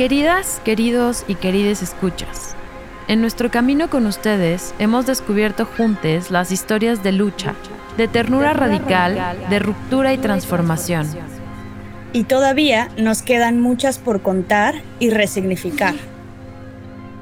[0.00, 2.56] Queridas, queridos y querides escuchas,
[3.06, 7.54] en nuestro camino con ustedes hemos descubierto juntos las historias de lucha,
[7.98, 11.06] de ternura radical, de ruptura y transformación.
[12.14, 15.94] Y todavía nos quedan muchas por contar y resignificar.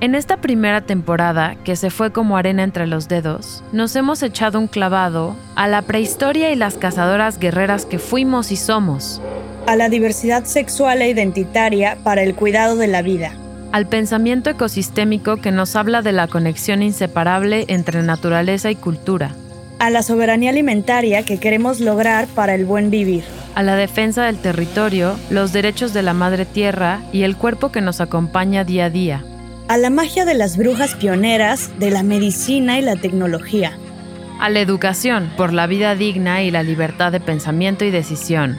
[0.01, 4.61] En esta primera temporada, que se fue como arena entre los dedos, nos hemos echado
[4.61, 9.21] un clavado a la prehistoria y las cazadoras guerreras que fuimos y somos.
[9.69, 13.33] A la diversidad sexual e identitaria para el cuidado de la vida.
[13.71, 19.35] Al pensamiento ecosistémico que nos habla de la conexión inseparable entre naturaleza y cultura.
[19.79, 23.25] A la soberanía alimentaria que queremos lograr para el buen vivir.
[23.55, 27.83] A la defensa del territorio, los derechos de la madre tierra y el cuerpo que
[27.83, 29.23] nos acompaña día a día
[29.69, 33.77] a la magia de las brujas pioneras de la medicina y la tecnología.
[34.41, 38.57] A la educación por la vida digna y la libertad de pensamiento y decisión.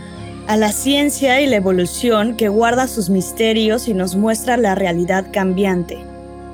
[0.50, 5.28] A la ciencia y la evolución que guarda sus misterios y nos muestra la realidad
[5.32, 6.00] cambiante.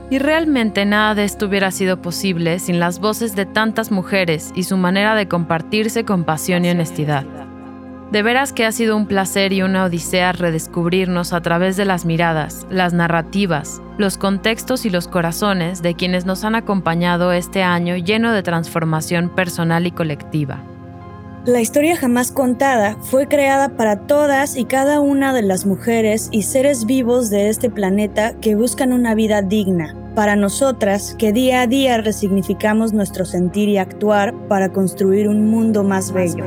[0.09, 4.63] Y realmente nada de esto hubiera sido posible sin las voces de tantas mujeres y
[4.63, 7.23] su manera de compartirse con pasión y honestidad.
[8.11, 12.03] De veras que ha sido un placer y una odisea redescubrirnos a través de las
[12.03, 17.95] miradas, las narrativas, los contextos y los corazones de quienes nos han acompañado este año
[17.95, 20.61] lleno de transformación personal y colectiva.
[21.45, 26.41] La historia jamás contada fue creada para todas y cada una de las mujeres y
[26.41, 31.67] seres vivos de este planeta que buscan una vida digna, para nosotras que día a
[31.67, 36.45] día resignificamos nuestro sentir y actuar para construir un mundo más bello.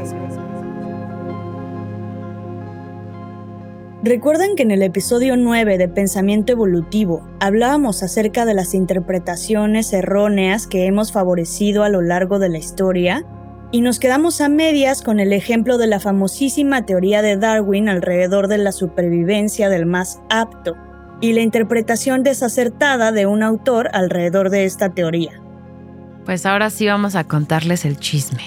[4.03, 10.67] Recuerden que en el episodio 9 de Pensamiento Evolutivo hablábamos acerca de las interpretaciones erróneas
[10.67, 13.25] que hemos favorecido a lo largo de la historia
[13.71, 18.49] y nos quedamos a medias con el ejemplo de la famosísima teoría de Darwin alrededor
[18.49, 20.77] de la supervivencia del más apto
[21.21, 25.41] y la interpretación desacertada de un autor alrededor de esta teoría.
[26.25, 28.47] Pues ahora sí vamos a contarles el chisme.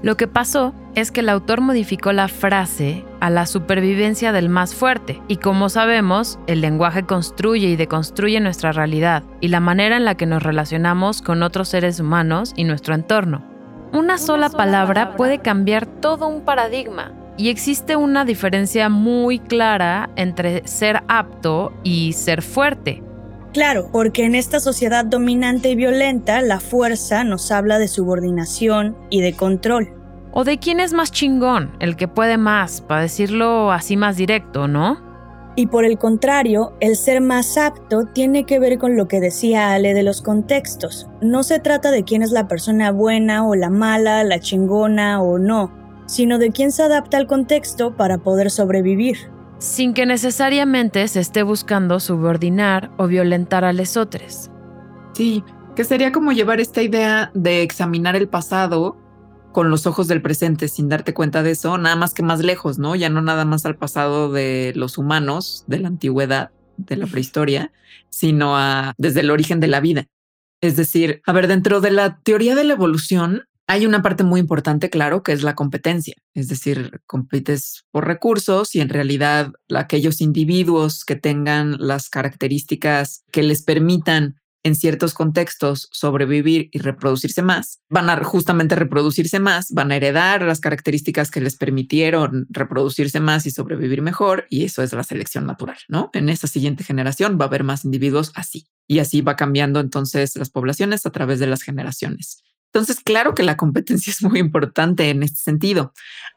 [0.00, 4.74] Lo que pasó es que el autor modificó la frase a la supervivencia del más
[4.74, 10.04] fuerte, y como sabemos, el lenguaje construye y deconstruye nuestra realidad y la manera en
[10.04, 13.44] la que nos relacionamos con otros seres humanos y nuestro entorno.
[13.92, 20.66] Una, sola, palabra puede cambiar todo un paradigma, y existe una diferencia muy clara entre
[20.66, 23.02] ser apto y ser fuerte.
[23.52, 29.20] Claro, porque en esta sociedad dominante y violenta, la fuerza nos habla de subordinación y
[29.22, 29.94] de control.
[30.32, 34.68] O de quién es más chingón, el que puede más, para decirlo así más directo,
[34.68, 35.06] ¿no?
[35.56, 39.72] Y por el contrario, el ser más apto tiene que ver con lo que decía
[39.72, 41.08] Ale de los contextos.
[41.20, 45.38] No se trata de quién es la persona buena o la mala, la chingona o
[45.38, 45.72] no,
[46.06, 49.16] sino de quién se adapta al contexto para poder sobrevivir
[49.58, 54.50] sin que necesariamente se esté buscando subordinar o violentar a lesotres.
[55.14, 55.42] Sí,
[55.74, 58.96] que sería como llevar esta idea de examinar el pasado
[59.52, 62.78] con los ojos del presente sin darte cuenta de eso, nada más que más lejos,
[62.78, 62.94] ¿no?
[62.94, 67.72] Ya no nada más al pasado de los humanos, de la antigüedad, de la prehistoria,
[68.10, 70.06] sino a desde el origen de la vida.
[70.60, 74.40] Es decir, a ver, dentro de la teoría de la evolución, hay una parte muy
[74.40, 80.22] importante, claro, que es la competencia, es decir, compites por recursos y en realidad aquellos
[80.22, 87.80] individuos que tengan las características que les permitan en ciertos contextos sobrevivir y reproducirse más,
[87.90, 93.46] van a justamente reproducirse más, van a heredar las características que les permitieron reproducirse más
[93.46, 96.10] y sobrevivir mejor, y eso es la selección natural, ¿no?
[96.14, 100.36] En esa siguiente generación va a haber más individuos así, y así va cambiando entonces
[100.36, 102.42] las poblaciones a través de las generaciones.
[102.72, 105.92] Entonces, claro que la competencia es muy importante en este sentido.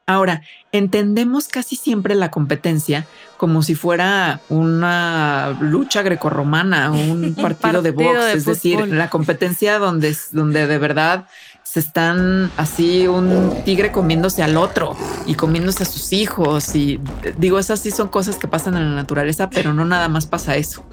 [0.08, 3.06] Ahora, entendemos casi siempre la competencia
[3.38, 10.16] como si fuera una lucha grecorromana, un partido, de box, es decir, la competencia donde,
[10.32, 11.28] donde de verdad
[11.64, 16.76] se están así un tigre comiéndose al otro y comiéndose a sus hijos.
[16.76, 17.00] Y
[17.38, 20.58] digo, esas sí son cosas que pasan en la naturaleza, pero no nada más pasa
[20.58, 20.84] eso.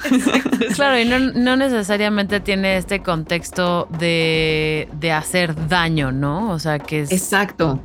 [0.77, 6.53] claro, y no, necesariamente tiene este contexto de, hacer daño, ¿no?
[6.53, 7.13] O sea, que es...
[7.13, 7.81] Exacto.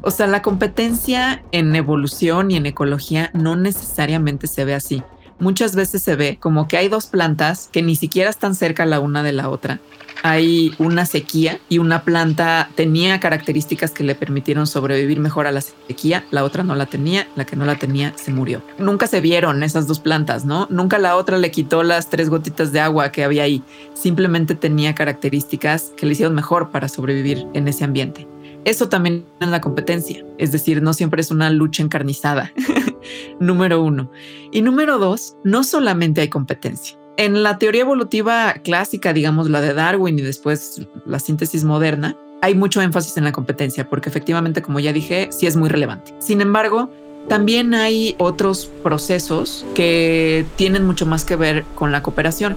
[0.00, 5.02] O sea, la competencia en evolución y en ecología no necesariamente se ve así.
[5.38, 9.00] Muchas veces se ve como que hay dos plantas que ni siquiera están cerca la
[9.00, 9.80] una de la otra
[10.22, 15.60] hay una sequía y una planta tenía características que le permitieron sobrevivir mejor a la
[15.60, 18.62] sequía, la otra no la tenía, la que no la tenía se murió.
[18.78, 20.68] Nunca se vieron esas dos plantas, ¿no?
[20.70, 23.62] Nunca la otra le quitó las tres gotitas de agua que había ahí,
[23.94, 28.28] simplemente tenía características que le hicieron mejor para sobrevivir en ese ambiente.
[28.64, 32.52] Eso también es la competencia, es decir, no siempre es una lucha encarnizada.
[33.40, 34.10] número uno.
[34.50, 36.98] Y número dos, no solamente hay competencia.
[37.16, 42.54] En la teoría evolutiva clásica, digamos la de Darwin y después la síntesis moderna, hay
[42.54, 46.14] mucho énfasis en la competencia porque efectivamente, como ya dije, sí es muy relevante.
[46.18, 46.90] Sin embargo,
[47.28, 52.56] también hay otros procesos que tienen mucho más que ver con la cooperación.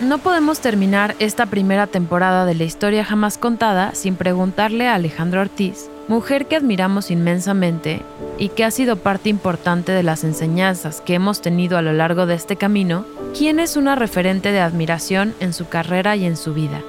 [0.00, 5.40] No podemos terminar esta primera temporada de la historia jamás contada sin preguntarle a Alejandro
[5.40, 8.02] Ortiz, mujer que admiramos inmensamente
[8.38, 12.26] y que ha sido parte importante de las enseñanzas que hemos tenido a lo largo
[12.26, 13.04] de este camino,
[13.36, 16.82] quién es una referente de admiración en su carrera y en su vida.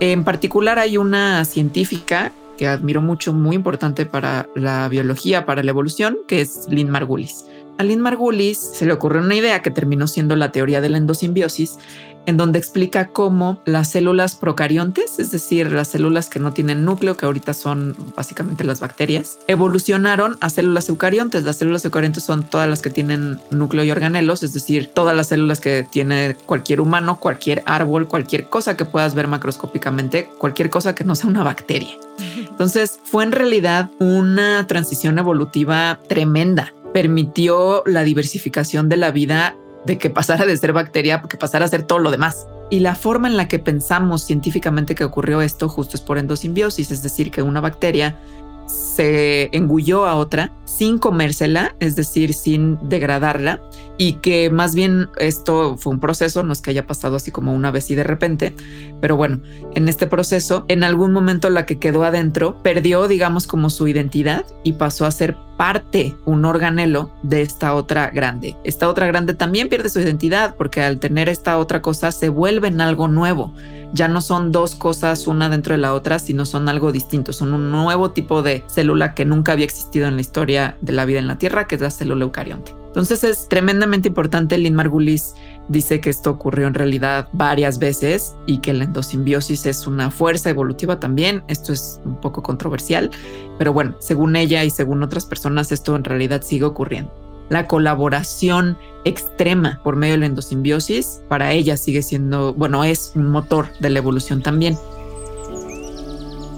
[0.00, 5.70] En particular hay una científica que admiro mucho, muy importante para la biología, para la
[5.70, 7.44] evolución, que es Lynn Margulis.
[7.78, 10.98] A Lynn Margulis se le ocurrió una idea que terminó siendo la teoría de la
[10.98, 11.78] endosimbiosis,
[12.26, 17.16] en donde explica cómo las células procariontes, es decir, las células que no tienen núcleo,
[17.16, 21.44] que ahorita son básicamente las bacterias, evolucionaron a células eucariontes.
[21.44, 25.28] Las células eucariontes son todas las que tienen núcleo y organelos, es decir, todas las
[25.28, 30.94] células que tiene cualquier humano, cualquier árbol, cualquier cosa que puedas ver macroscópicamente, cualquier cosa
[30.94, 31.96] que no sea una bacteria.
[32.36, 36.72] Entonces fue en realidad una transición evolutiva tremenda.
[36.92, 39.56] Permitió la diversificación de la vida
[39.86, 42.46] de que pasara de ser bacteria, que pasara a ser todo lo demás.
[42.70, 46.90] Y la forma en la que pensamos científicamente que ocurrió esto justo es por endosimbiosis,
[46.90, 48.18] es decir, que una bacteria
[48.66, 53.60] se engulló a otra sin comérsela, es decir, sin degradarla,
[53.98, 57.54] y que más bien esto fue un proceso, no es que haya pasado así como
[57.54, 58.54] una vez y de repente,
[59.00, 59.40] pero bueno,
[59.74, 64.44] en este proceso, en algún momento la que quedó adentro perdió, digamos, como su identidad
[64.64, 68.56] y pasó a ser parte, un organelo de esta otra grande.
[68.64, 72.68] Esta otra grande también pierde su identidad porque al tener esta otra cosa se vuelve
[72.68, 73.54] en algo nuevo
[73.92, 77.52] ya no son dos cosas una dentro de la otra, sino son algo distinto, son
[77.54, 81.18] un nuevo tipo de célula que nunca había existido en la historia de la vida
[81.18, 82.81] en la Tierra, que es la célula eucarionte.
[82.92, 84.58] Entonces es tremendamente importante.
[84.58, 85.34] Lynn Margulis
[85.68, 90.50] dice que esto ocurrió en realidad varias veces y que la endosimbiosis es una fuerza
[90.50, 91.42] evolutiva también.
[91.48, 93.10] Esto es un poco controversial,
[93.58, 97.10] pero bueno, según ella y según otras personas, esto en realidad sigue ocurriendo
[97.52, 103.30] la colaboración extrema por medio de la endosimbiosis, para ella sigue siendo, bueno, es un
[103.30, 104.78] motor de la evolución también.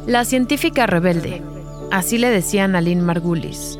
[0.06, 1.42] La científica rebelde,
[1.90, 3.76] así le decían a Lynn Margulis.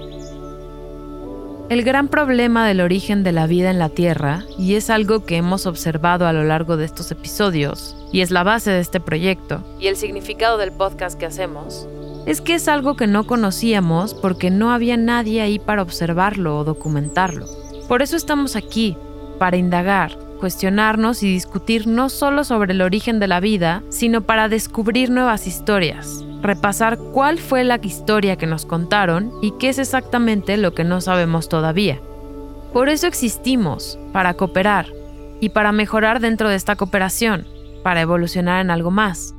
[1.70, 5.38] El gran problema del origen de la vida en la Tierra, y es algo que
[5.38, 9.64] hemos observado a lo largo de estos episodios, y es la base de este proyecto,
[9.80, 11.88] y el significado del podcast que hacemos,
[12.26, 16.64] es que es algo que no conocíamos porque no había nadie ahí para observarlo o
[16.64, 17.46] documentarlo.
[17.88, 18.98] Por eso estamos aquí,
[19.38, 24.48] para indagar, cuestionarnos y discutir no solo sobre el origen de la vida, sino para
[24.48, 30.56] descubrir nuevas historias, repasar cuál fue la historia que nos contaron y qué es exactamente
[30.56, 32.00] lo que no sabemos todavía.
[32.72, 34.86] Por eso existimos, para cooperar
[35.40, 37.46] y para mejorar dentro de esta cooperación,
[37.82, 39.34] para evolucionar en algo más.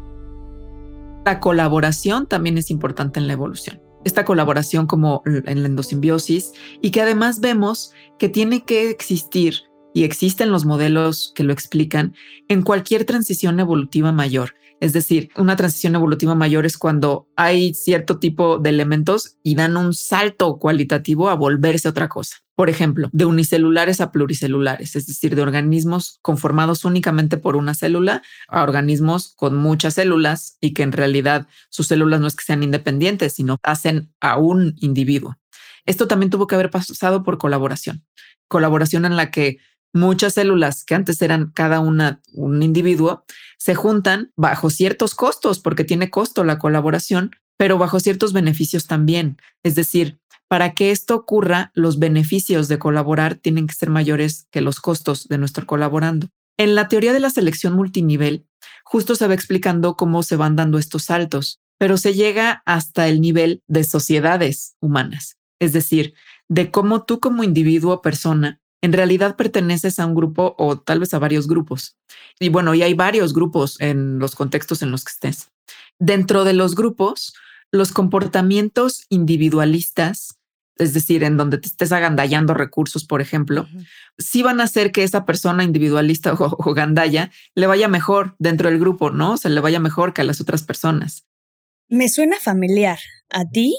[1.25, 3.81] La colaboración también es importante en la evolución.
[4.05, 9.64] Esta colaboración como en la endosimbiosis y que además vemos que tiene que existir
[9.95, 12.13] y existen los modelos que lo explican
[12.49, 14.53] en cualquier transición evolutiva mayor.
[14.81, 19.77] Es decir, una transición evolutiva mayor es cuando hay cierto tipo de elementos y dan
[19.77, 22.35] un salto cualitativo a volverse otra cosa.
[22.55, 28.21] Por ejemplo, de unicelulares a pluricelulares, es decir, de organismos conformados únicamente por una célula
[28.49, 32.63] a organismos con muchas células y que en realidad sus células no es que sean
[32.63, 35.37] independientes, sino hacen a un individuo.
[35.85, 38.05] Esto también tuvo que haber pasado por colaboración,
[38.49, 39.59] colaboración en la que
[39.95, 43.25] muchas células que antes eran cada una un individuo
[43.57, 49.37] se juntan bajo ciertos costos, porque tiene costo la colaboración, pero bajo ciertos beneficios también.
[49.63, 54.61] Es decir, para que esto ocurra, los beneficios de colaborar tienen que ser mayores que
[54.61, 56.29] los costos de nuestro colaborando.
[56.57, 58.45] En la teoría de la selección multinivel,
[58.83, 63.19] justo se va explicando cómo se van dando estos saltos, pero se llega hasta el
[63.19, 66.13] nivel de sociedades humanas, es decir,
[66.47, 70.99] de cómo tú como individuo o persona en realidad perteneces a un grupo o tal
[70.99, 71.97] vez a varios grupos.
[72.39, 75.49] Y bueno, y hay varios grupos en los contextos en los que estés.
[75.99, 77.33] Dentro de los grupos,
[77.71, 80.37] los comportamientos individualistas,
[80.77, 83.67] es decir, en donde te estés agandallando recursos, por ejemplo,
[84.19, 88.69] sí van a hacer que esa persona individualista o, o, gandalla le vaya mejor dentro
[88.69, 89.33] del grupo, ¿no?
[89.33, 91.25] O sea, le vaya mejor que a las otras personas.
[91.89, 92.99] Me suena familiar.
[93.31, 93.75] ¿A ti?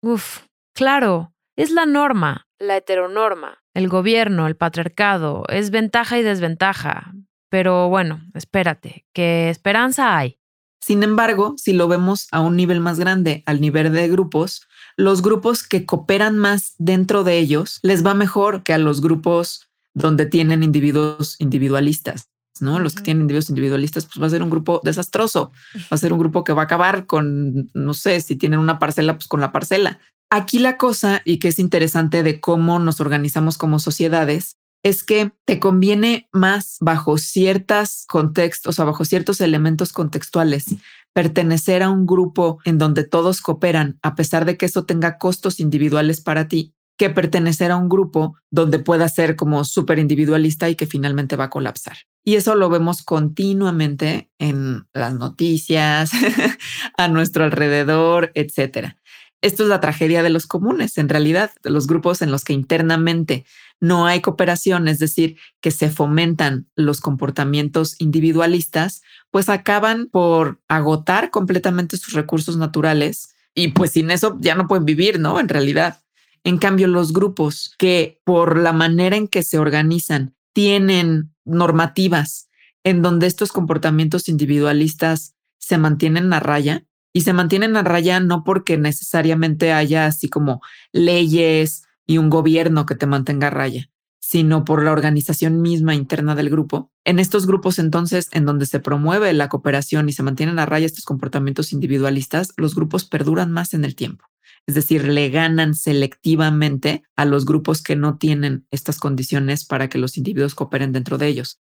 [0.00, 0.40] Uf,
[0.72, 3.63] claro, es la norma, la heteronorma.
[3.74, 7.12] El gobierno, el patriarcado, es ventaja y desventaja.
[7.48, 10.38] Pero bueno, espérate, ¿qué esperanza hay?
[10.80, 15.22] Sin embargo, si lo vemos a un nivel más grande, al nivel de grupos, los
[15.22, 20.26] grupos que cooperan más dentro de ellos les va mejor que a los grupos donde
[20.26, 22.28] tienen individuos individualistas.
[22.60, 22.78] ¿no?
[22.78, 26.12] Los que tienen individuos individualistas, pues va a ser un grupo desastroso, va a ser
[26.12, 29.40] un grupo que va a acabar con, no sé, si tienen una parcela, pues con
[29.40, 29.98] la parcela.
[30.36, 35.30] Aquí la cosa, y que es interesante de cómo nos organizamos como sociedades, es que
[35.44, 40.74] te conviene más bajo ciertos contextos, o sea, bajo ciertos elementos contextuales,
[41.12, 45.60] pertenecer a un grupo en donde todos cooperan, a pesar de que eso tenga costos
[45.60, 50.74] individuales para ti, que pertenecer a un grupo donde pueda ser como súper individualista y
[50.74, 51.96] que finalmente va a colapsar.
[52.24, 56.10] Y eso lo vemos continuamente en las noticias,
[56.98, 58.96] a nuestro alrededor, etcétera.
[59.44, 62.54] Esto es la tragedia de los comunes, en realidad, de los grupos en los que
[62.54, 63.44] internamente
[63.78, 71.30] no hay cooperación, es decir, que se fomentan los comportamientos individualistas, pues acaban por agotar
[71.30, 75.38] completamente sus recursos naturales y pues sin eso ya no pueden vivir, ¿no?
[75.38, 76.00] En realidad.
[76.42, 82.48] En cambio, los grupos que por la manera en que se organizan tienen normativas
[82.82, 88.44] en donde estos comportamientos individualistas se mantienen a raya y se mantienen a raya no
[88.44, 90.60] porque necesariamente haya así como
[90.92, 93.88] leyes y un gobierno que te mantenga a raya,
[94.20, 96.90] sino por la organización misma interna del grupo.
[97.04, 100.84] En estos grupos entonces, en donde se promueve la cooperación y se mantienen a raya
[100.84, 104.26] estos comportamientos individualistas, los grupos perduran más en el tiempo
[104.66, 109.98] es decir, le ganan selectivamente a los grupos que no tienen estas condiciones para que
[109.98, 111.60] los individuos cooperen dentro de ellos.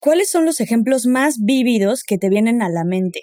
[0.00, 3.22] ¿Cuáles son los ejemplos más vívidos que te vienen a la mente?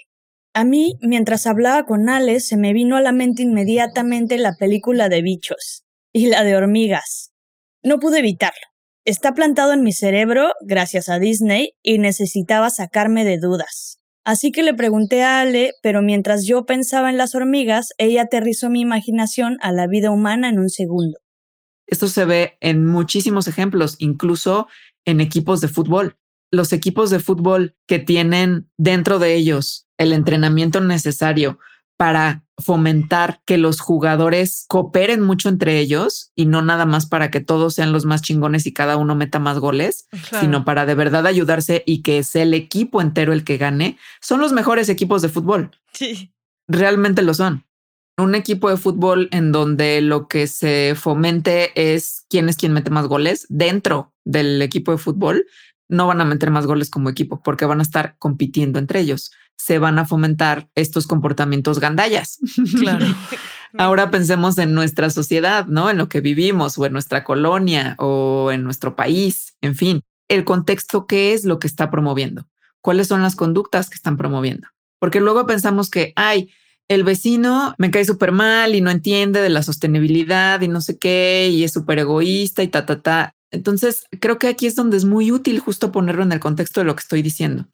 [0.56, 5.08] A mí, mientras hablaba con Alex, se me vino a la mente inmediatamente la película
[5.08, 7.32] de bichos y la de hormigas.
[7.82, 8.62] No pude evitarlo.
[9.04, 13.98] Está plantado en mi cerebro gracias a Disney y necesitaba sacarme de dudas.
[14.24, 18.70] Así que le pregunté a Ale, pero mientras yo pensaba en las hormigas, ella aterrizó
[18.70, 21.18] mi imaginación a la vida humana en un segundo.
[21.88, 24.68] Esto se ve en muchísimos ejemplos, incluso
[25.04, 26.16] en equipos de fútbol.
[26.54, 31.58] Los equipos de fútbol que tienen dentro de ellos el entrenamiento necesario
[31.96, 37.40] para fomentar que los jugadores cooperen mucho entre ellos y no nada más para que
[37.40, 40.06] todos sean los más chingones y cada uno meta más goles,
[40.40, 44.40] sino para de verdad ayudarse y que sea el equipo entero el que gane, son
[44.40, 45.70] los mejores equipos de fútbol.
[45.92, 46.32] Sí.
[46.68, 47.64] Realmente lo son.
[48.16, 52.90] Un equipo de fútbol en donde lo que se fomente es quién es quien mete
[52.90, 55.46] más goles dentro del equipo de fútbol,
[55.88, 59.32] no van a meter más goles como equipo porque van a estar compitiendo entre ellos
[59.56, 62.38] se van a fomentar estos comportamientos gandallas.
[62.78, 63.06] Claro.
[63.78, 65.90] Ahora pensemos en nuestra sociedad, ¿no?
[65.90, 70.44] En lo que vivimos o en nuestra colonia o en nuestro país, en fin, el
[70.44, 72.46] contexto, ¿qué es lo que está promoviendo?
[72.80, 74.68] ¿Cuáles son las conductas que están promoviendo?
[75.00, 76.50] Porque luego pensamos que, ay,
[76.86, 80.98] el vecino me cae súper mal y no entiende de la sostenibilidad y no sé
[80.98, 83.33] qué, y es súper egoísta y ta, ta, ta.
[83.50, 86.86] Entonces, creo que aquí es donde es muy útil justo ponerlo en el contexto de
[86.86, 87.68] lo que estoy diciendo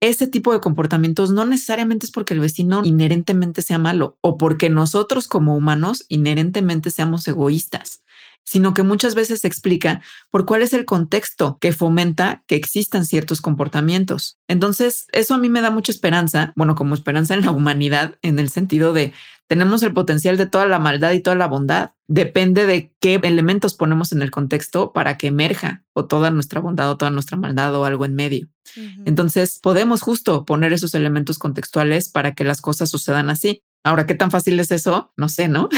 [0.00, 4.68] ese tipo de comportamientos no necesariamente es porque el vecino inherentemente sea malo o porque
[4.68, 8.02] nosotros como humanos inherentemente seamos egoístas
[8.44, 13.06] sino que muchas veces se explica por cuál es el contexto que fomenta que existan
[13.06, 14.38] ciertos comportamientos.
[14.48, 18.38] Entonces, eso a mí me da mucha esperanza, bueno, como esperanza en la humanidad, en
[18.38, 19.14] el sentido de
[19.46, 21.90] tenemos el potencial de toda la maldad y toda la bondad.
[22.06, 26.90] Depende de qué elementos ponemos en el contexto para que emerja o toda nuestra bondad
[26.90, 28.48] o toda nuestra maldad o algo en medio.
[29.04, 33.62] Entonces, podemos justo poner esos elementos contextuales para que las cosas sucedan así.
[33.84, 35.12] Ahora, ¿qué tan fácil es eso?
[35.16, 35.68] No sé, ¿no?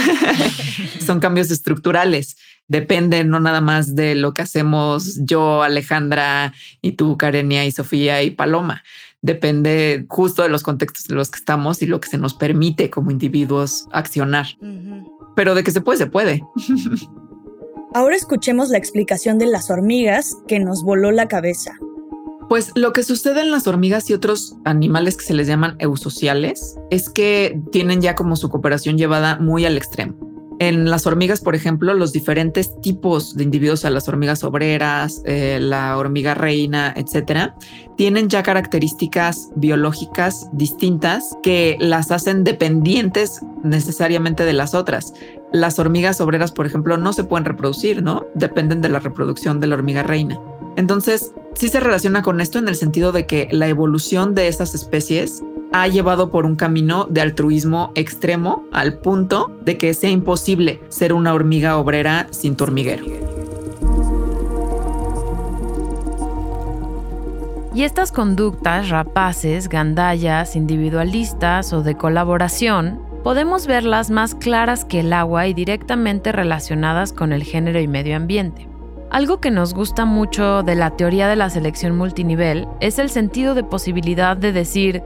[1.05, 2.37] Son cambios estructurales.
[2.69, 8.23] Depende no nada más de lo que hacemos yo, Alejandra, y tú, Karenia, y Sofía,
[8.23, 8.85] y Paloma,
[9.23, 12.91] depende justo de los contextos en los que estamos y lo que se nos permite
[12.91, 14.47] como individuos accionar.
[15.35, 16.43] Pero de que se puede, se puede.
[17.95, 21.79] Ahora escuchemos la explicación de las hormigas que nos voló la cabeza.
[22.49, 26.77] Pues lo que sucede en las hormigas y otros animales que se les llaman eusociales
[26.91, 30.26] es que tienen ya como su cooperación llevada muy al extremo.
[30.59, 35.59] En las hormigas, por ejemplo, los diferentes tipos de individuos, a las hormigas obreras, eh,
[35.61, 37.55] la hormiga reina, etcétera,
[37.97, 45.13] tienen ya características biológicas distintas que las hacen dependientes necesariamente de las otras.
[45.53, 48.27] Las hormigas obreras, por ejemplo, no se pueden reproducir, ¿no?
[48.35, 50.41] Dependen de la reproducción de la hormiga reina.
[50.77, 54.75] Entonces, sí se relaciona con esto en el sentido de que la evolución de esas
[54.75, 55.43] especies
[55.73, 61.13] ha llevado por un camino de altruismo extremo al punto de que sea imposible ser
[61.13, 63.05] una hormiga obrera sin tu hormiguero.
[67.75, 75.13] Y estas conductas rapaces, gandallas, individualistas o de colaboración, podemos verlas más claras que el
[75.13, 78.67] agua y directamente relacionadas con el género y medio ambiente.
[79.11, 83.55] Algo que nos gusta mucho de la teoría de la selección multinivel es el sentido
[83.55, 85.03] de posibilidad de decir,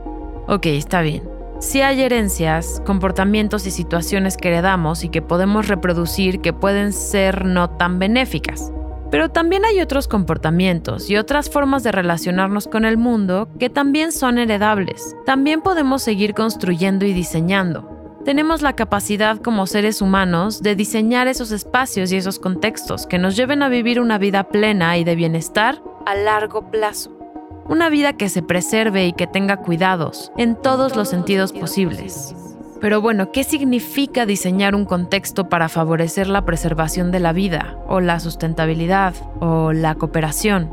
[0.51, 1.23] ok, está bien,
[1.61, 7.45] si hay herencias, comportamientos y situaciones que heredamos y que podemos reproducir que pueden ser
[7.45, 8.73] no tan benéficas.
[9.11, 14.11] Pero también hay otros comportamientos y otras formas de relacionarnos con el mundo que también
[14.11, 15.17] son heredables.
[15.27, 18.19] También podemos seguir construyendo y diseñando.
[18.25, 23.37] Tenemos la capacidad como seres humanos de diseñar esos espacios y esos contextos que nos
[23.37, 27.20] lleven a vivir una vida plena y de bienestar a largo plazo.
[27.71, 32.35] Una vida que se preserve y que tenga cuidados en todos los sentidos posibles.
[32.81, 38.01] Pero bueno, ¿qué significa diseñar un contexto para favorecer la preservación de la vida, o
[38.01, 40.69] la sustentabilidad, o la cooperación?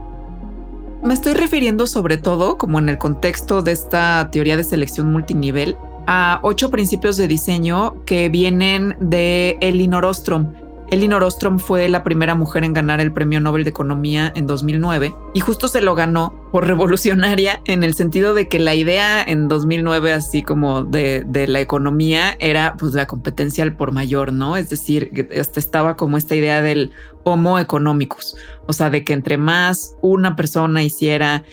[1.04, 5.78] Me estoy refiriendo sobre todo, como en el contexto de esta teoría de selección multinivel,
[6.08, 10.54] a ocho principios de diseño que vienen de Elinor Ostrom,
[10.90, 15.14] Elinor Ostrom fue la primera mujer en ganar el Premio Nobel de Economía en 2009
[15.34, 19.50] y justo se lo ganó por revolucionaria en el sentido de que la idea en
[19.50, 24.56] 2009 así como de, la economía era pues la competencia al por mayor, ¿no?
[24.56, 26.92] Es decir, estaba como esta idea del
[27.24, 31.44] homo económicos, o sea, de que entre más una persona hiciera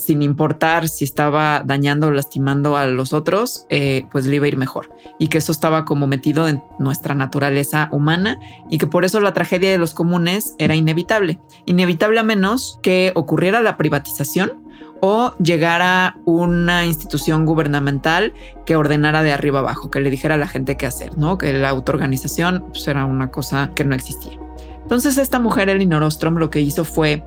[0.00, 4.48] sin importar si estaba dañando o lastimando a los otros, eh, pues le iba a
[4.48, 4.90] ir mejor.
[5.18, 8.38] Y que eso estaba como metido en nuestra naturaleza humana
[8.70, 11.38] y que por eso la tragedia de los comunes era inevitable.
[11.66, 14.64] Inevitable a menos que ocurriera la privatización
[15.00, 18.32] o llegara una institución gubernamental
[18.64, 21.38] que ordenara de arriba abajo, que le dijera a la gente qué hacer, ¿no?
[21.38, 24.38] Que la autoorganización pues, era una cosa que no existía.
[24.82, 27.22] Entonces esta mujer, Elinor Ostrom, lo que hizo fue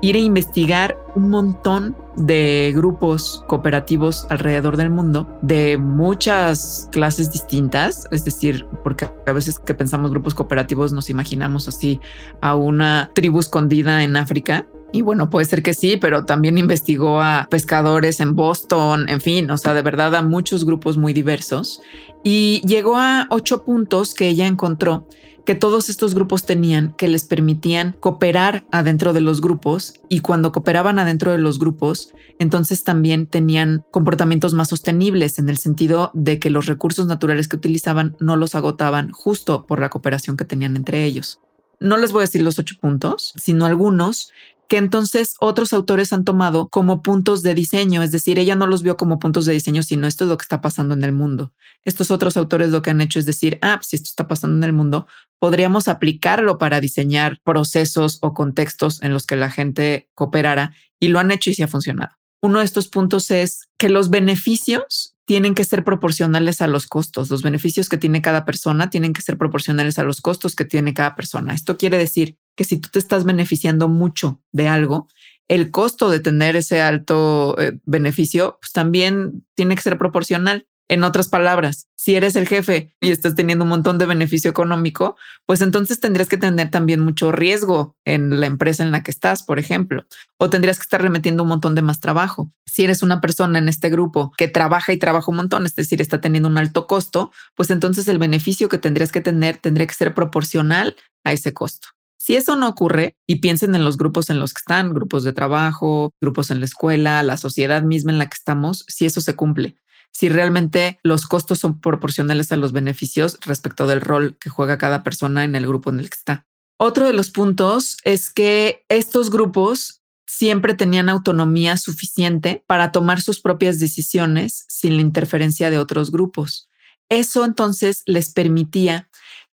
[0.00, 8.06] ir a investigar un montón de grupos cooperativos alrededor del mundo de muchas clases distintas,
[8.10, 12.00] es decir, porque a veces que pensamos grupos cooperativos nos imaginamos así
[12.40, 14.66] a una tribu escondida en África.
[14.90, 19.50] Y bueno, puede ser que sí, pero también investigó a pescadores en Boston, en fin,
[19.50, 21.82] o sea, de verdad a muchos grupos muy diversos.
[22.24, 25.06] Y llegó a ocho puntos que ella encontró
[25.48, 30.52] que todos estos grupos tenían que les permitían cooperar adentro de los grupos y cuando
[30.52, 36.38] cooperaban adentro de los grupos, entonces también tenían comportamientos más sostenibles en el sentido de
[36.38, 40.76] que los recursos naturales que utilizaban no los agotaban justo por la cooperación que tenían
[40.76, 41.40] entre ellos.
[41.80, 44.30] No les voy a decir los ocho puntos, sino algunos
[44.68, 48.82] que entonces otros autores han tomado como puntos de diseño, es decir, ella no los
[48.82, 51.54] vio como puntos de diseño, sino esto es lo que está pasando en el mundo.
[51.84, 54.58] Estos otros autores lo que han hecho es decir, ah, pues, si esto está pasando
[54.58, 55.06] en el mundo,
[55.38, 61.18] podríamos aplicarlo para diseñar procesos o contextos en los que la gente cooperara y lo
[61.18, 62.14] han hecho y sí ha funcionado.
[62.42, 67.30] Uno de estos puntos es que los beneficios tienen que ser proporcionales a los costos.
[67.30, 70.94] Los beneficios que tiene cada persona tienen que ser proporcionales a los costos que tiene
[70.94, 71.54] cada persona.
[71.54, 75.06] Esto quiere decir que si tú te estás beneficiando mucho de algo,
[75.46, 80.66] el costo de tener ese alto eh, beneficio pues también tiene que ser proporcional.
[80.90, 85.16] En otras palabras, si eres el jefe y estás teniendo un montón de beneficio económico,
[85.46, 89.44] pues entonces tendrías que tener también mucho riesgo en la empresa en la que estás,
[89.44, 90.04] por ejemplo,
[90.38, 92.50] o tendrías que estar remetiendo un montón de más trabajo.
[92.66, 96.00] Si eres una persona en este grupo que trabaja y trabaja un montón, es decir,
[96.00, 99.94] está teniendo un alto costo, pues entonces el beneficio que tendrías que tener tendría que
[99.94, 101.88] ser proporcional a ese costo.
[102.28, 105.32] Si eso no ocurre, y piensen en los grupos en los que están, grupos de
[105.32, 109.34] trabajo, grupos en la escuela, la sociedad misma en la que estamos, si eso se
[109.34, 109.78] cumple,
[110.12, 115.02] si realmente los costos son proporcionales a los beneficios respecto del rol que juega cada
[115.02, 116.46] persona en el grupo en el que está.
[116.76, 123.40] Otro de los puntos es que estos grupos siempre tenían autonomía suficiente para tomar sus
[123.40, 126.68] propias decisiones sin la interferencia de otros grupos.
[127.08, 129.07] Eso entonces les permitía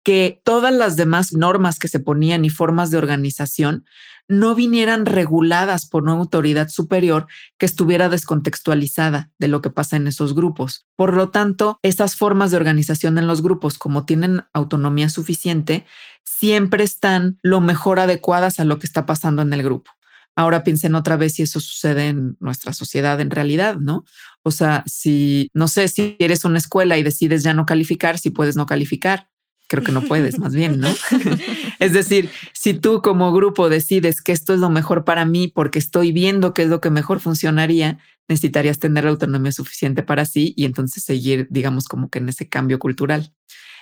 [0.03, 3.85] que todas las demás normas que se ponían y formas de organización
[4.29, 10.07] no vinieran reguladas por una autoridad superior que estuviera descontextualizada de lo que pasa en
[10.07, 10.85] esos grupos.
[10.95, 15.85] Por lo tanto, esas formas de organización en los grupos, como tienen autonomía suficiente,
[16.23, 19.91] siempre están lo mejor adecuadas a lo que está pasando en el grupo.
[20.35, 24.05] Ahora piensen otra vez si eso sucede en nuestra sociedad en realidad, ¿no?
[24.43, 28.29] O sea, si, no sé, si eres una escuela y decides ya no calificar, si
[28.29, 29.28] puedes no calificar
[29.69, 30.89] creo que no puedes, más bien, ¿no?
[31.79, 35.79] es decir, si tú como grupo decides que esto es lo mejor para mí porque
[35.79, 40.53] estoy viendo qué es lo que mejor funcionaría, necesitarías tener la autonomía suficiente para sí
[40.57, 43.31] y entonces seguir, digamos, como que en ese cambio cultural.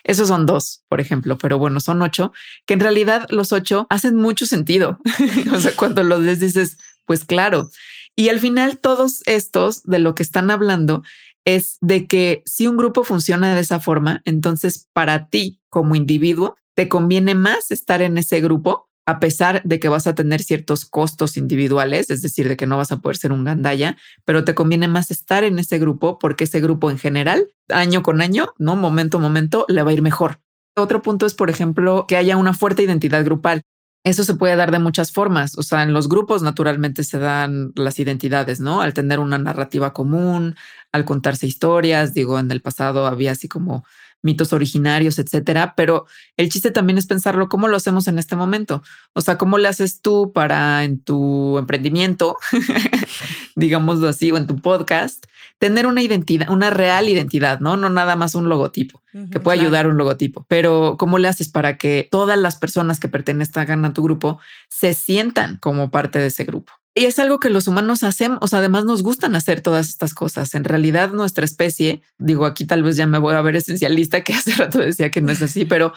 [0.03, 2.33] Esos son dos, por ejemplo, pero bueno, son ocho,
[2.65, 4.99] que en realidad los ocho hacen mucho sentido.
[5.53, 7.71] o sea, cuando los ves dices, pues claro.
[8.15, 11.03] Y al final todos estos de lo que están hablando
[11.45, 16.57] es de que si un grupo funciona de esa forma, entonces para ti como individuo
[16.75, 20.85] te conviene más estar en ese grupo a pesar de que vas a tener ciertos
[20.85, 24.55] costos individuales, es decir, de que no vas a poder ser un gandaya, pero te
[24.55, 28.75] conviene más estar en ese grupo porque ese grupo en general, año con año, no
[28.75, 30.39] momento a momento, le va a ir mejor.
[30.75, 33.61] Otro punto es, por ejemplo, que haya una fuerte identidad grupal.
[34.03, 35.59] Eso se puede dar de muchas formas.
[35.59, 38.81] O sea, en los grupos naturalmente se dan las identidades, ¿no?
[38.81, 40.55] Al tener una narrativa común,
[40.91, 42.15] al contarse historias.
[42.15, 43.85] Digo, en el pasado había así como
[44.21, 45.73] mitos originarios, etcétera.
[45.75, 48.83] Pero el chiste también es pensarlo cómo lo hacemos en este momento.
[49.13, 52.37] O sea, cómo le haces tú para en tu emprendimiento,
[53.55, 55.25] digámoslo así, o en tu podcast,
[55.59, 59.01] tener una identidad, una real identidad, no, no nada más un logotipo
[59.31, 60.45] que puede ayudar un logotipo.
[60.47, 64.93] Pero cómo le haces para que todas las personas que pertenezcan a tu grupo se
[64.93, 66.73] sientan como parte de ese grupo?
[66.97, 70.15] Y es algo que los humanos hacemos, o sea, además nos gustan hacer todas estas
[70.15, 70.55] cosas.
[70.55, 74.33] En realidad, nuestra especie, digo, aquí tal vez ya me voy a ver esencialista, que
[74.33, 75.93] hace rato decía que no es así, pero,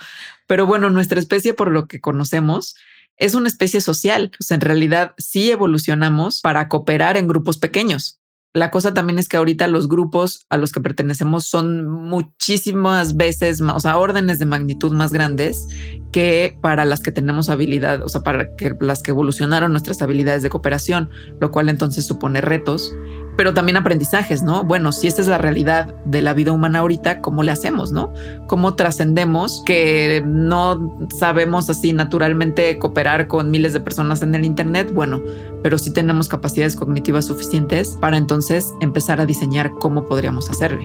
[0.46, 2.76] pero bueno, nuestra especie, por lo que conocemos,
[3.16, 4.30] es una especie social.
[4.38, 8.19] O en realidad sí evolucionamos para cooperar en grupos pequeños.
[8.52, 13.60] La cosa también es que ahorita los grupos a los que pertenecemos son muchísimas veces
[13.60, 15.68] más, o sea, órdenes de magnitud más grandes
[16.10, 20.42] que para las que tenemos habilidad, o sea, para que las que evolucionaron nuestras habilidades
[20.42, 21.10] de cooperación,
[21.40, 22.92] lo cual entonces supone retos
[23.40, 24.64] pero también aprendizajes, ¿no?
[24.64, 28.12] Bueno, si esta es la realidad de la vida humana ahorita, ¿cómo le hacemos, no?
[28.48, 34.92] ¿Cómo trascendemos que no sabemos así naturalmente cooperar con miles de personas en el Internet?
[34.92, 35.22] Bueno,
[35.62, 40.82] pero sí tenemos capacidades cognitivas suficientes para entonces empezar a diseñar cómo podríamos hacerlo.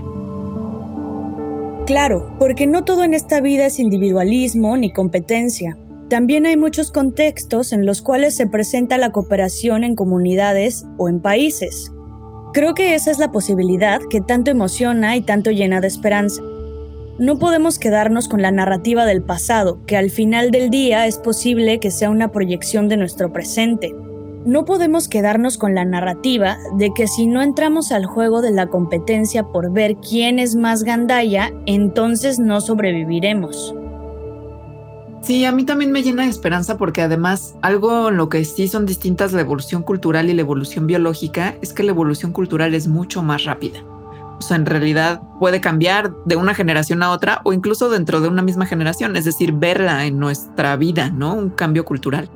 [1.86, 5.78] Claro, porque no todo en esta vida es individualismo ni competencia.
[6.08, 11.20] También hay muchos contextos en los cuales se presenta la cooperación en comunidades o en
[11.20, 11.92] países,
[12.56, 16.42] Creo que esa es la posibilidad que tanto emociona y tanto llena de esperanza.
[17.20, 21.82] No podemos quedarnos con la narrativa del pasado, que al final del día es posible
[21.82, 23.94] que sea una proyección de nuestro presente.
[24.46, 28.68] No podemos quedarnos con la narrativa de que si no entramos al juego de la
[28.68, 33.76] competencia por ver quién es más gandaya, entonces no sobreviviremos.
[35.26, 38.68] Sí, a mí también me llena de esperanza porque además algo en lo que sí
[38.68, 42.88] son distintas la evolución cultural y la evolución biológica es que la evolución cultural es
[42.88, 43.80] mucho más rápida.
[44.38, 48.28] O sea, en realidad puede cambiar de una generación a otra o incluso dentro de
[48.28, 51.34] una misma generación, es decir, verla en nuestra vida, ¿no?
[51.34, 52.30] Un cambio cultural.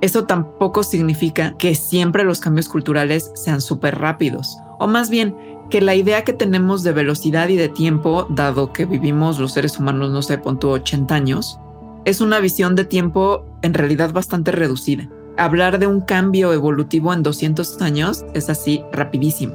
[0.00, 5.36] Eso tampoco significa que siempre los cambios culturales sean súper rápidos, o más bien
[5.68, 9.78] que la idea que tenemos de velocidad y de tiempo, dado que vivimos los seres
[9.78, 11.60] humanos, no sé, pon 80 años,
[12.04, 15.08] es una visión de tiempo en realidad bastante reducida.
[15.36, 19.54] Hablar de un cambio evolutivo en 200 años es así rapidísimo.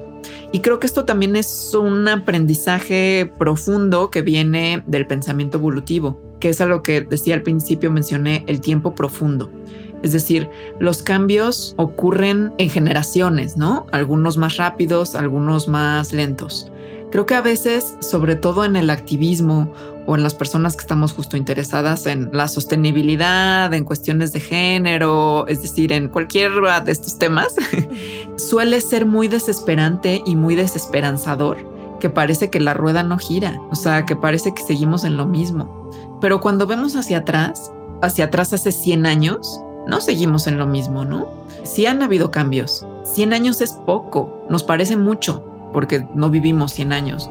[0.52, 6.50] Y creo que esto también es un aprendizaje profundo que viene del pensamiento evolutivo, que
[6.50, 9.52] es a lo que decía al principio, mencioné el tiempo profundo.
[10.02, 13.88] Es decir, los cambios ocurren en generaciones, ¿no?
[13.92, 16.72] Algunos más rápidos, algunos más lentos.
[17.12, 19.72] Creo que a veces, sobre todo en el activismo
[20.06, 25.48] o en las personas que estamos justo interesadas en la sostenibilidad, en cuestiones de género,
[25.48, 26.52] es decir, en cualquier
[26.84, 27.56] de estos temas,
[28.38, 31.58] suele ser muy desesperante y muy desesperanzador,
[32.00, 35.26] que parece que la rueda no gira, o sea, que parece que seguimos en lo
[35.26, 35.90] mismo.
[36.22, 41.06] Pero cuando vemos hacia atrás, hacia atrás hace 100 años, no seguimos en lo mismo,
[41.06, 41.28] ¿no?
[41.64, 42.86] Sí han habido cambios.
[43.04, 47.30] 100 años es poco, nos parece mucho, porque no vivimos 100 años.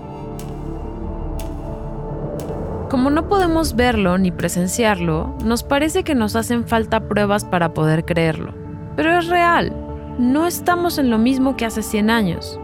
[2.94, 8.04] Como no podemos verlo ni presenciarlo, nos parece que nos hacen falta pruebas para poder
[8.04, 8.54] creerlo.
[8.94, 9.74] Pero es real,
[10.20, 12.61] no estamos en lo mismo que hace 100 años,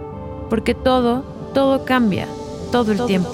[0.48, 2.28] porque todo, todo cambia,
[2.70, 3.32] todo el tiempo.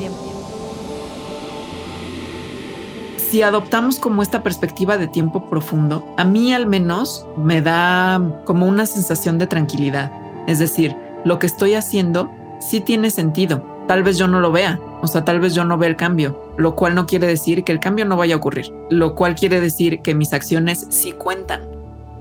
[3.19, 8.65] Si adoptamos como esta perspectiva de tiempo profundo, a mí al menos me da como
[8.65, 10.11] una sensación de tranquilidad.
[10.47, 13.76] Es decir, lo que estoy haciendo sí tiene sentido.
[13.87, 16.53] Tal vez yo no lo vea, o sea, tal vez yo no vea el cambio,
[16.57, 19.61] lo cual no quiere decir que el cambio no vaya a ocurrir, lo cual quiere
[19.61, 21.62] decir que mis acciones sí cuentan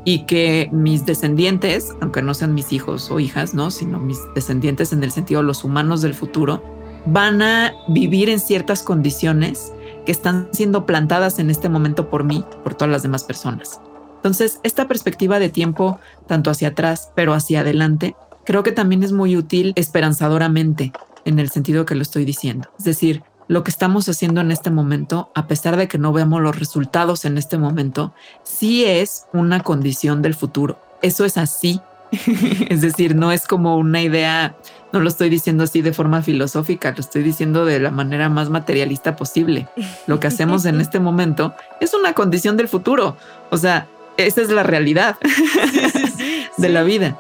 [0.04, 4.94] y que mis descendientes, aunque no sean mis hijos o hijas, no, sino mis descendientes
[4.94, 6.62] en el sentido de los humanos del futuro,
[7.08, 9.74] van a vivir en ciertas condiciones
[10.06, 13.82] que están siendo plantadas en este momento por mí, por todas las demás personas.
[14.18, 19.12] Entonces, esta perspectiva de tiempo, tanto hacia atrás, pero hacia adelante, creo que también es
[19.12, 20.92] muy útil esperanzadoramente
[21.26, 22.70] en el sentido que lo estoy diciendo.
[22.80, 26.42] Es decir, lo que estamos haciendo en este momento, a pesar de que no veamos
[26.42, 30.80] los resultados en este momento, sí es una condición del futuro.
[31.02, 31.82] Eso es así
[32.70, 34.56] es decir, no es como una idea,
[34.94, 38.50] no lo estoy diciendo así de forma filosófica, lo estoy diciendo de la manera más
[38.50, 39.68] materialista posible.
[40.08, 43.18] Lo que hacemos en este momento es una condición del futuro.
[43.50, 45.18] O sea, esa es la realidad
[46.58, 47.18] de la vida.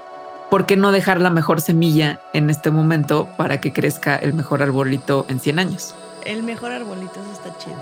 [0.49, 4.62] ¿Por qué no dejar la mejor semilla en este momento para que crezca el mejor
[4.62, 5.95] arbolito en 100 años?
[6.23, 7.75] El mejor arbolito, eso está chido.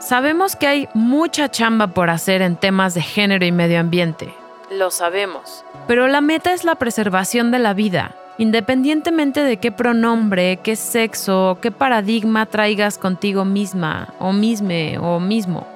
[0.00, 4.32] Sabemos que hay mucha chamba por hacer en temas de género y medio ambiente.
[4.70, 5.64] Lo sabemos.
[5.86, 11.58] Pero la meta es la preservación de la vida, independientemente de qué pronombre, qué sexo,
[11.62, 15.66] qué paradigma traigas contigo misma, o misme, o mismo.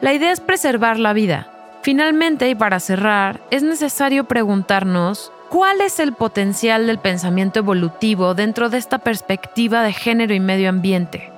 [0.00, 1.48] La idea es preservar la vida.
[1.90, 8.70] Finalmente, y para cerrar, es necesario preguntarnos cuál es el potencial del pensamiento evolutivo dentro
[8.70, 11.32] de esta perspectiva de género y medio ambiente.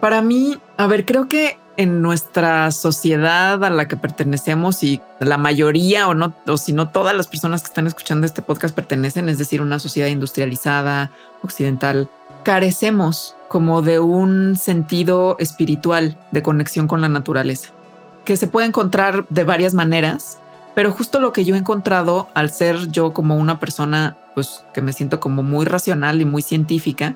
[0.00, 5.38] Para mí, a ver, creo que en nuestra sociedad a la que pertenecemos y la
[5.38, 9.30] mayoría o no, o si no todas las personas que están escuchando este podcast pertenecen,
[9.30, 11.12] es decir, una sociedad industrializada,
[11.42, 12.10] occidental,
[12.42, 17.70] carecemos como de un sentido espiritual de conexión con la naturaleza,
[18.24, 20.38] que se puede encontrar de varias maneras,
[20.74, 24.82] pero justo lo que yo he encontrado al ser yo como una persona, pues que
[24.82, 27.14] me siento como muy racional y muy científica,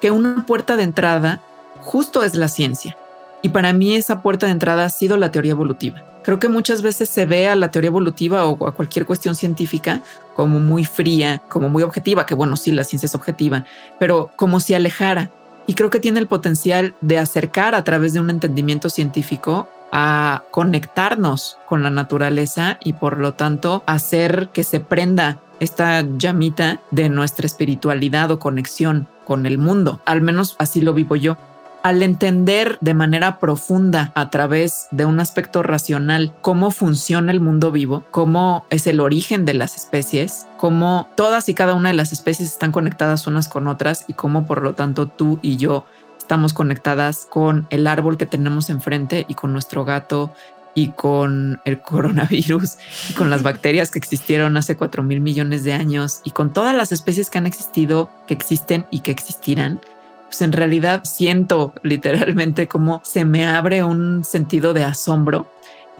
[0.00, 1.40] que una puerta de entrada
[1.80, 2.96] justo es la ciencia
[3.42, 6.02] y para mí esa puerta de entrada ha sido la teoría evolutiva.
[6.22, 10.02] Creo que muchas veces se ve a la teoría evolutiva o a cualquier cuestión científica
[10.36, 13.64] como muy fría, como muy objetiva, que bueno, sí, la ciencia es objetiva,
[13.98, 15.30] pero como si alejara.
[15.66, 20.44] Y creo que tiene el potencial de acercar a través de un entendimiento científico a
[20.50, 27.08] conectarnos con la naturaleza y por lo tanto hacer que se prenda esta llamita de
[27.08, 30.00] nuestra espiritualidad o conexión con el mundo.
[30.06, 31.36] Al menos así lo vivo yo
[31.82, 37.72] al entender de manera profunda a través de un aspecto racional cómo funciona el mundo
[37.72, 42.12] vivo, cómo es el origen de las especies, cómo todas y cada una de las
[42.12, 45.84] especies están conectadas unas con otras y cómo por lo tanto tú y yo
[46.30, 50.32] estamos conectadas con el árbol que tenemos enfrente y con nuestro gato
[50.76, 52.76] y con el coronavirus
[53.08, 56.72] y con las bacterias que existieron hace 4 mil millones de años y con todas
[56.76, 59.80] las especies que han existido, que existen y que existirán
[60.26, 65.50] pues en realidad siento literalmente como se me abre un sentido de asombro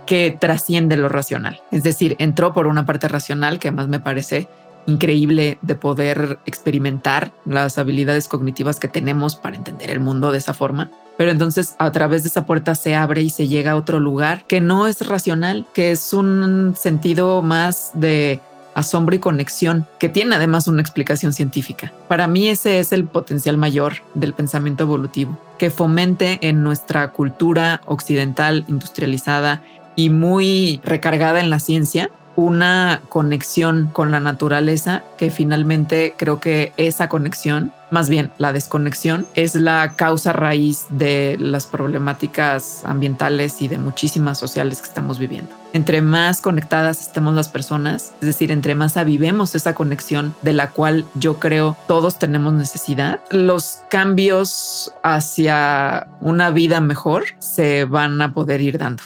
[0.07, 1.61] que trasciende lo racional.
[1.73, 4.49] Es decir, entró por una parte racional que además me parece
[4.91, 10.55] increíble de poder experimentar las habilidades cognitivas que tenemos para entender el mundo de esa
[10.55, 10.91] forma.
[11.17, 14.45] Pero entonces a través de esa puerta se abre y se llega a otro lugar
[14.47, 18.41] que no es racional, que es un sentido más de
[18.75, 21.93] asombro y conexión, que tiene además una explicación científica.
[22.09, 27.83] Para mí ese es el potencial mayor del pensamiento evolutivo, que fomente en nuestra cultura
[27.85, 29.63] occidental industrializada
[29.97, 36.73] y muy recargada en la ciencia una conexión con la naturaleza que finalmente creo que
[36.77, 43.69] esa conexión, más bien la desconexión, es la causa raíz de las problemáticas ambientales y
[43.69, 45.55] de muchísimas sociales que estamos viviendo.
[45.73, 50.71] Entre más conectadas estemos las personas, es decir, entre más avivemos esa conexión de la
[50.71, 58.33] cual yo creo todos tenemos necesidad, los cambios hacia una vida mejor se van a
[58.35, 59.03] poder ir dando.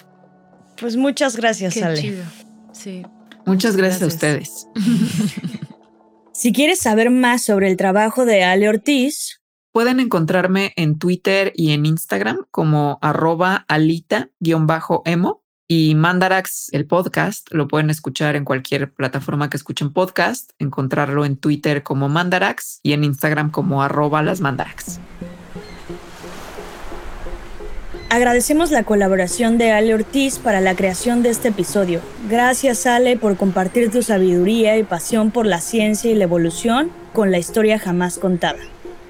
[0.78, 2.00] Pues muchas gracias, Qué Ale.
[2.00, 2.24] chido.
[2.74, 3.02] Sí.
[3.46, 4.68] Muchas gracias, a ustedes.
[6.36, 9.40] Si quieres saber más sobre el trabajo de Ale Ortiz,
[9.74, 17.66] Pueden encontrarme en Twitter y en Instagram como arroba alita-emo y Mandarax, el podcast, lo
[17.66, 23.02] pueden escuchar en cualquier plataforma que escuchen podcast, encontrarlo en Twitter como Mandarax y en
[23.02, 25.00] Instagram como arroba las Mandarax.
[28.14, 32.00] Agradecemos la colaboración de Ale Ortiz para la creación de este episodio.
[32.30, 37.32] Gracias Ale por compartir tu sabiduría y pasión por la ciencia y la evolución con
[37.32, 38.60] la historia jamás contada.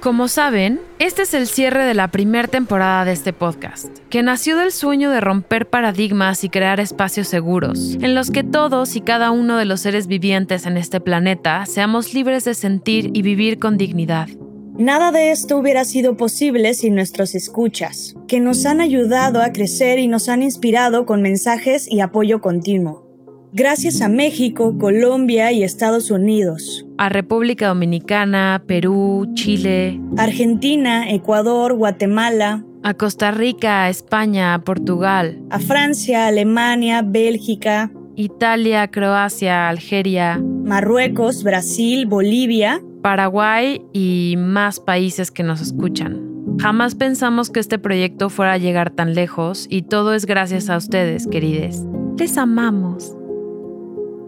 [0.01, 4.57] Como saben, este es el cierre de la primera temporada de este podcast, que nació
[4.57, 9.33] del sueño de romper paradigmas y crear espacios seguros, en los que todos y cada
[9.33, 13.77] uno de los seres vivientes en este planeta seamos libres de sentir y vivir con
[13.77, 14.29] dignidad.
[14.77, 20.01] Nada de esto hubiera sido posible sin nuestros escuchas, que nos han ayudado a crecer
[20.01, 23.05] y nos han inspirado con mensajes y apoyo continuo.
[23.53, 32.65] Gracias a México, Colombia y Estados Unidos, A República Dominicana, Perú, Chile, Argentina, Ecuador, Guatemala,
[32.83, 42.83] a Costa Rica, España, Portugal, a Francia, Alemania, Bélgica, Italia, Croacia, Algeria, Marruecos, Brasil, Bolivia,
[43.05, 46.57] Paraguay y más países que nos escuchan.
[46.59, 50.79] Jamás pensamos que este proyecto fuera a llegar tan lejos y todo es gracias a
[50.79, 51.85] ustedes, querides.
[52.17, 53.14] Les amamos.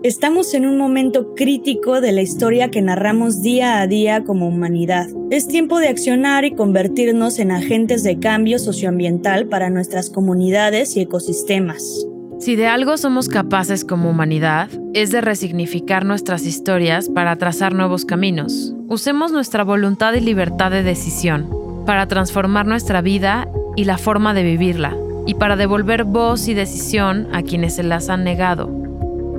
[0.03, 5.07] Estamos en un momento crítico de la historia que narramos día a día como humanidad.
[5.31, 11.01] Es tiempo de accionar y convertirnos en agentes de cambio socioambiental para nuestras comunidades y
[11.01, 12.07] ecosistemas.
[12.39, 18.05] Si de algo somos capaces como humanidad, es de resignificar nuestras historias para trazar nuevos
[18.05, 18.75] caminos.
[18.89, 21.49] Usemos nuestra voluntad y libertad de decisión
[21.87, 24.95] para transformar nuestra vida y la forma de vivirla,
[25.25, 28.71] y para devolver voz y decisión a quienes se las han negado.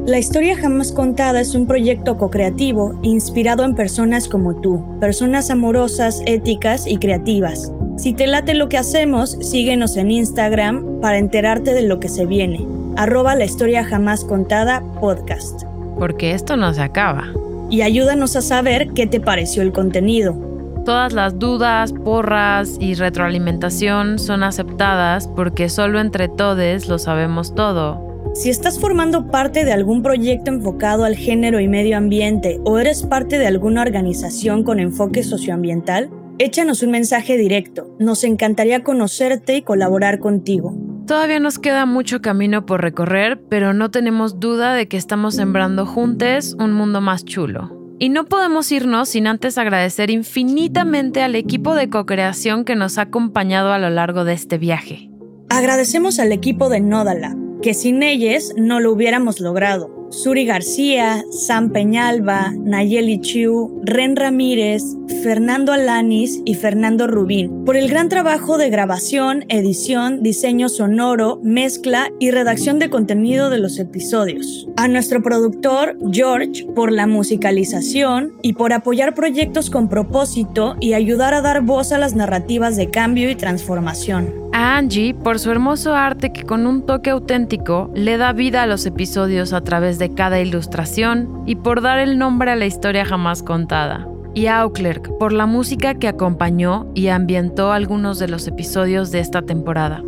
[0.07, 6.23] La historia jamás contada es un proyecto co-creativo inspirado en personas como tú, personas amorosas,
[6.25, 7.71] éticas y creativas.
[7.97, 12.25] Si te late lo que hacemos, síguenos en Instagram para enterarte de lo que se
[12.25, 15.63] viene arroba la historia jamás contada podcast.
[15.97, 17.27] Porque esto no se acaba.
[17.69, 20.35] Y ayúdanos a saber qué te pareció el contenido.
[20.83, 28.07] Todas las dudas, porras y retroalimentación son aceptadas porque solo entre todos lo sabemos todo.
[28.33, 33.03] Si estás formando parte de algún proyecto enfocado al género y medio ambiente o eres
[33.03, 37.95] parte de alguna organización con enfoque socioambiental, échanos un mensaje directo.
[37.99, 40.86] Nos encantaría conocerte y colaborar contigo.
[41.07, 45.85] Todavía nos queda mucho camino por recorrer, pero no tenemos duda de que estamos sembrando
[45.85, 47.95] juntos un mundo más chulo.
[47.97, 53.03] Y no podemos irnos sin antes agradecer infinitamente al equipo de co-creación que nos ha
[53.03, 55.09] acompañado a lo largo de este viaje.
[55.47, 59.96] Agradecemos al equipo de Nodala, que sin ellos no lo hubiéramos logrado.
[60.09, 64.83] Suri García, Sam Peñalba, Nayeli Chiu, Ren Ramírez,
[65.21, 72.11] Fernando Alanis y Fernando Rubín por el gran trabajo de grabación, edición, diseño sonoro, mezcla
[72.19, 74.67] y redacción de contenido de los episodios.
[74.77, 81.33] A nuestro productor George por la musicalización y por apoyar proyectos con propósito y ayudar
[81.33, 85.93] a dar voz a las narrativas de cambio y transformación a Angie por su hermoso
[85.93, 90.15] arte que con un toque auténtico le da vida a los episodios a través de
[90.15, 94.07] cada ilustración y por dar el nombre a la historia jamás contada.
[94.33, 99.19] Y a Auclerc por la música que acompañó y ambientó algunos de los episodios de
[99.19, 100.03] esta temporada.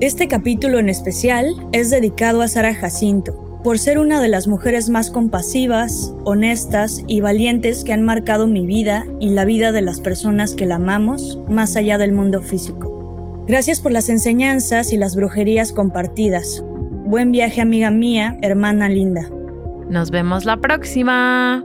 [0.00, 4.88] Este capítulo en especial es dedicado a Sara Jacinto, por ser una de las mujeres
[4.88, 10.00] más compasivas, honestas y valientes que han marcado mi vida y la vida de las
[10.00, 12.99] personas que la amamos más allá del mundo físico.
[13.50, 16.62] Gracias por las enseñanzas y las brujerías compartidas.
[17.04, 19.28] Buen viaje amiga mía, hermana linda.
[19.88, 21.64] Nos vemos la próxima.